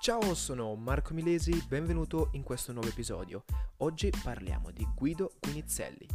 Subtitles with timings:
[0.00, 3.44] Ciao, sono Marco Milesi, benvenuto in questo nuovo episodio.
[3.80, 6.06] Oggi parliamo di Guido Guinizelli.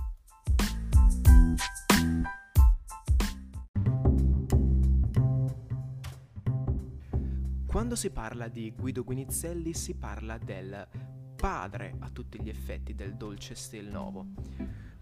[7.68, 10.88] Quando si parla di Guido Guinizelli si parla del
[11.36, 14.30] padre a tutti gli effetti del dolce stil novo.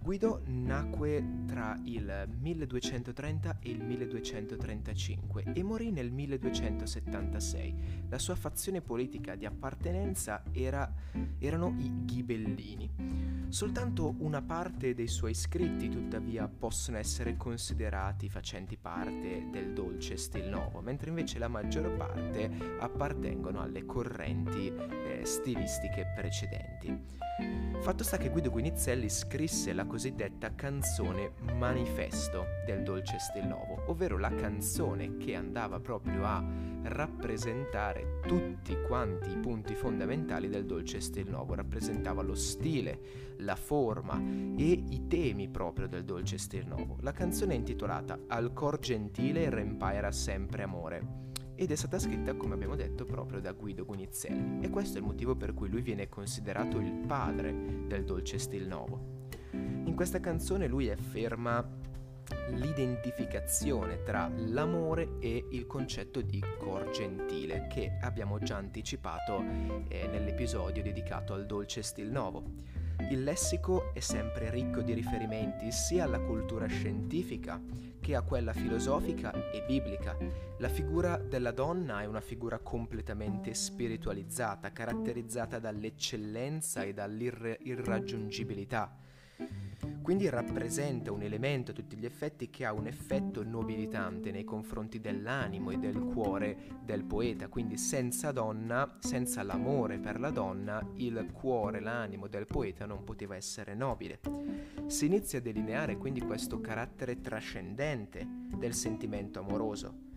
[0.04, 7.75] Guido nacque tra il 1230 e il 1235 e morì nel 1276.
[8.09, 10.93] La sua fazione politica di appartenenza era,
[11.39, 13.47] erano i Ghibellini.
[13.47, 20.50] Soltanto una parte dei suoi scritti, tuttavia, possono essere considerati facenti parte del dolce stil
[20.50, 27.21] nuovo, mentre invece la maggior parte appartengono alle correnti eh, stilistiche precedenti.
[27.83, 34.34] Fatto sta che Guido Guinizelli scrisse la cosiddetta canzone manifesto del dolce Stilnovo, ovvero la
[34.34, 36.44] canzone che andava proprio a
[36.81, 44.20] rappresentare tutti quanti i punti fondamentali del dolce Stilnovo, rappresentava lo stile, la forma
[44.58, 46.98] e i temi proprio del dolce Stilnovo.
[47.02, 51.22] La canzone è intitolata Al cor gentile rempaira sempre amore
[51.54, 55.06] ed è stata scritta, come abbiamo detto, proprio da Guido Gunizelli e questo è il
[55.06, 59.23] motivo per cui lui viene considerato il padre del dolce stil nuovo.
[59.54, 61.82] In questa canzone lui afferma
[62.50, 69.44] l'identificazione tra l'amore e il concetto di cor gentile che abbiamo già anticipato
[69.88, 72.44] eh, nell'episodio dedicato al dolce stil nuovo.
[73.10, 77.62] Il lessico è sempre ricco di riferimenti sia alla cultura scientifica
[78.00, 80.16] che a quella filosofica e biblica.
[80.60, 88.95] La figura della donna è una figura completamente spiritualizzata, caratterizzata dall'eccellenza e dall'irraggiungibilità.
[90.02, 95.00] Quindi rappresenta un elemento a tutti gli effetti che ha un effetto nobilitante nei confronti
[95.00, 97.48] dell'animo e del cuore del poeta.
[97.48, 103.38] Quindi senza donna, senza l'amore per la donna, il cuore, l'animo del poeta non poteva
[103.38, 104.20] essere nobile.
[104.88, 108.27] Si inizia a delineare quindi questo carattere trascendente
[108.58, 110.11] del sentimento amoroso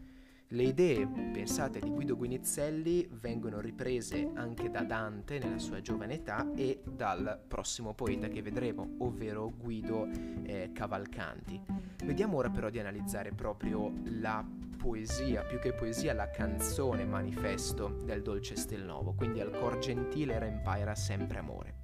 [0.50, 6.52] le idee pensate di Guido Guinizelli vengono riprese anche da Dante nella sua giovane età
[6.54, 10.06] e dal prossimo poeta che vedremo, ovvero Guido
[10.44, 11.60] eh, Cavalcanti.
[12.04, 14.44] Vediamo ora però di analizzare proprio la
[14.76, 20.38] poesia, più che poesia la canzone manifesto del dolce stil nuovo, quindi al cor gentile
[20.38, 21.74] rempaira sempre amore.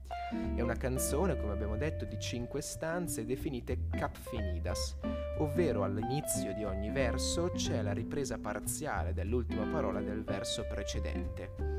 [0.55, 4.97] È una canzone, come abbiamo detto, di cinque stanze definite capfinidas,
[5.39, 11.73] ovvero all'inizio di ogni verso c'è la ripresa parziale dell'ultima parola del verso precedente.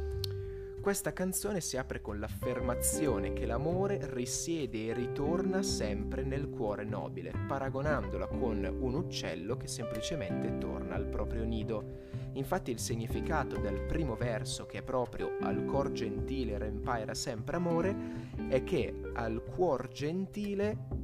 [0.84, 7.32] Questa canzone si apre con l'affermazione che l'amore risiede e ritorna sempre nel cuore nobile,
[7.48, 12.10] paragonandola con un uccello che semplicemente torna al proprio nido.
[12.34, 17.96] Infatti il significato del primo verso, che è proprio al cuor gentile rempaira sempre amore,
[18.50, 21.03] è che al cuor gentile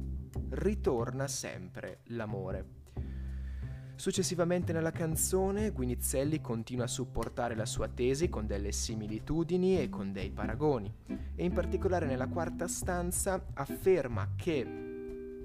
[0.50, 2.78] ritorna sempre l'amore.
[4.00, 10.10] Successivamente nella canzone Guinizelli continua a supportare la sua tesi con delle similitudini e con
[10.10, 10.90] dei paragoni
[11.34, 14.88] e in particolare nella quarta stanza afferma che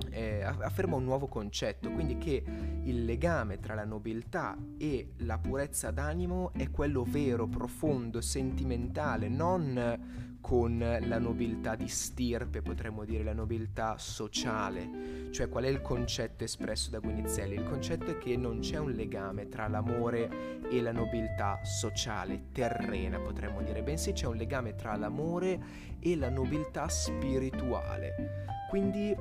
[0.10, 2.44] eh, afferma un nuovo concetto, quindi che
[2.84, 10.35] il legame tra la nobiltà e la purezza d'animo è quello vero, profondo, sentimentale, non
[10.46, 15.32] con la nobiltà di stirpe, potremmo dire la nobiltà sociale.
[15.32, 17.56] Cioè qual è il concetto espresso da Guinizelli?
[17.56, 23.20] Il concetto è che non c'è un legame tra l'amore e la nobiltà sociale, terrena
[23.20, 25.60] potremmo dire, bensì c'è un legame tra l'amore
[26.00, 28.46] e la nobiltà spirituale.
[28.70, 29.16] Quindi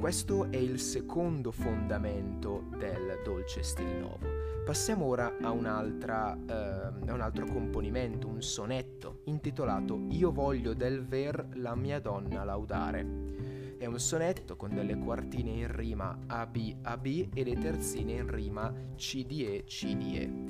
[0.00, 4.37] questo è il secondo fondamento del dolce stil nuovo.
[4.68, 5.50] Passiamo ora a,
[6.46, 6.52] eh,
[7.08, 13.76] a un altro componimento, un sonetto intitolato Io voglio del ver la mia donna laudare.
[13.78, 18.70] È un sonetto con delle quartine in rima AB AB e le terzine in rima
[18.94, 20.47] CDE CDE.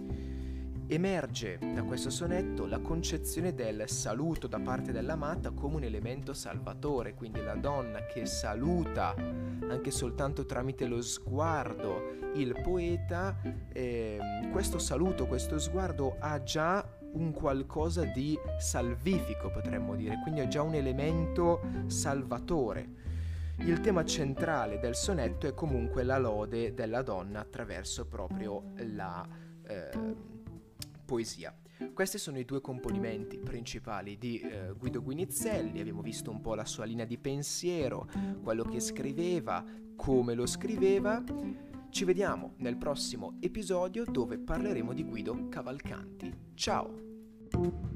[0.90, 7.12] Emerge da questo sonetto la concezione del saluto da parte dell'amata come un elemento salvatore,
[7.12, 13.38] quindi la donna che saluta anche soltanto tramite lo sguardo il poeta,
[13.70, 14.18] eh,
[14.50, 16.82] questo saluto, questo sguardo ha già
[17.12, 22.88] un qualcosa di salvifico, potremmo dire, quindi è già un elemento salvatore.
[23.58, 29.28] Il tema centrale del sonetto è comunque la lode della donna attraverso proprio la...
[29.66, 30.36] Eh,
[31.08, 31.56] poesia.
[31.94, 36.66] Questi sono i due componimenti principali di eh, Guido Guinizelli, abbiamo visto un po' la
[36.66, 38.06] sua linea di pensiero,
[38.42, 39.64] quello che scriveva,
[39.96, 41.24] come lo scriveva.
[41.88, 46.30] Ci vediamo nel prossimo episodio dove parleremo di Guido Cavalcanti.
[46.54, 47.87] Ciao!